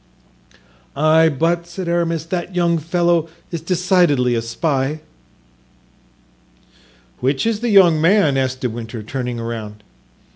"Ay, 0.95 1.29
but," 1.29 1.67
said 1.67 1.87
Aramis, 1.87 2.25
"that 2.25 2.55
young 2.55 2.79
fellow 2.79 3.29
is 3.51 3.61
decidedly 3.61 4.33
a 4.33 4.41
spy." 4.41 4.99
"Which 7.19 7.45
is 7.45 7.59
the 7.59 7.69
young 7.69 8.01
man?" 8.01 8.35
asked 8.35 8.61
De 8.61 8.69
Winter, 8.71 9.03
turning 9.03 9.39
around. 9.39 9.83